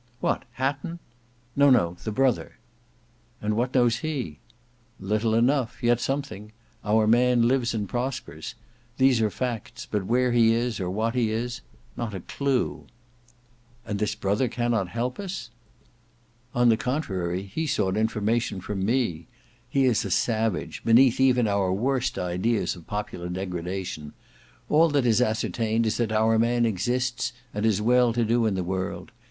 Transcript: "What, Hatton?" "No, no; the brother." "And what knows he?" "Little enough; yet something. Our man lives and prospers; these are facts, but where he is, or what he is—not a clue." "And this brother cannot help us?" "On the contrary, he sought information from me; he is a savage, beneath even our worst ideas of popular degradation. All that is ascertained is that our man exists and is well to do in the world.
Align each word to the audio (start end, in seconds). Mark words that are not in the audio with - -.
"What, 0.19 0.45
Hatton?" 0.53 0.97
"No, 1.55 1.69
no; 1.69 1.95
the 2.03 2.11
brother." 2.11 2.57
"And 3.39 3.55
what 3.55 3.75
knows 3.75 3.97
he?" 3.97 4.39
"Little 4.99 5.35
enough; 5.35 5.83
yet 5.83 5.99
something. 5.99 6.53
Our 6.83 7.05
man 7.05 7.47
lives 7.47 7.75
and 7.75 7.87
prospers; 7.87 8.55
these 8.97 9.21
are 9.21 9.29
facts, 9.29 9.85
but 9.85 10.07
where 10.07 10.31
he 10.31 10.55
is, 10.55 10.79
or 10.79 10.89
what 10.89 11.13
he 11.13 11.29
is—not 11.29 12.15
a 12.15 12.19
clue." 12.21 12.87
"And 13.85 13.99
this 13.99 14.15
brother 14.15 14.47
cannot 14.47 14.87
help 14.87 15.19
us?" 15.19 15.51
"On 16.55 16.69
the 16.69 16.77
contrary, 16.77 17.43
he 17.43 17.67
sought 17.67 17.95
information 17.95 18.59
from 18.59 18.83
me; 18.83 19.27
he 19.69 19.85
is 19.85 20.03
a 20.03 20.09
savage, 20.09 20.83
beneath 20.83 21.19
even 21.19 21.47
our 21.47 21.71
worst 21.71 22.17
ideas 22.17 22.75
of 22.75 22.87
popular 22.87 23.29
degradation. 23.29 24.13
All 24.67 24.89
that 24.89 25.05
is 25.05 25.21
ascertained 25.21 25.85
is 25.85 25.97
that 25.97 26.11
our 26.11 26.39
man 26.39 26.65
exists 26.65 27.33
and 27.53 27.67
is 27.67 27.83
well 27.83 28.13
to 28.13 28.25
do 28.25 28.47
in 28.47 28.55
the 28.55 28.63
world. 28.63 29.11